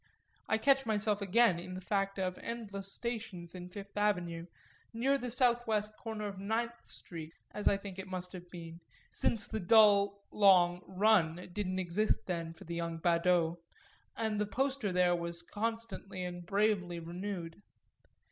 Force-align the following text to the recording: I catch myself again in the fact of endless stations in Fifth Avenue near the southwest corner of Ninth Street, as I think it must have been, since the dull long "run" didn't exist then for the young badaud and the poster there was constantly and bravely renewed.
I 0.49 0.57
catch 0.57 0.87
myself 0.87 1.21
again 1.21 1.59
in 1.59 1.75
the 1.75 1.79
fact 1.79 2.17
of 2.17 2.39
endless 2.39 2.91
stations 2.91 3.53
in 3.53 3.69
Fifth 3.69 3.95
Avenue 3.95 4.47
near 4.93 5.19
the 5.19 5.29
southwest 5.29 5.95
corner 5.95 6.25
of 6.27 6.39
Ninth 6.39 6.87
Street, 6.87 7.35
as 7.51 7.67
I 7.67 7.77
think 7.77 7.99
it 7.99 8.07
must 8.07 8.31
have 8.33 8.49
been, 8.49 8.81
since 9.11 9.47
the 9.47 9.59
dull 9.59 10.23
long 10.31 10.81
"run" 10.87 11.47
didn't 11.53 11.77
exist 11.77 12.25
then 12.25 12.51
for 12.51 12.63
the 12.63 12.73
young 12.73 12.97
badaud 12.97 13.57
and 14.17 14.41
the 14.41 14.47
poster 14.47 14.91
there 14.91 15.15
was 15.15 15.43
constantly 15.43 16.23
and 16.23 16.47
bravely 16.47 16.99
renewed. 16.99 17.61